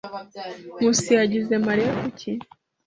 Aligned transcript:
Nkusi 0.77 1.11
yagize 1.19 1.53
Mariya 1.65 1.91
kuki. 2.01 2.31